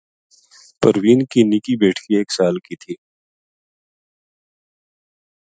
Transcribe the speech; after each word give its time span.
پروین 0.79 1.19
کی 1.31 1.41
نِکی 1.49 1.75
بیٹکی 1.81 2.13
ایک 2.17 2.29
سال 2.37 2.55
کی 2.65 2.75
تھی 2.81 2.93